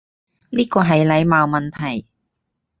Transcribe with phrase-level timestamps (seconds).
[0.49, 2.07] 呢個係禮貌問題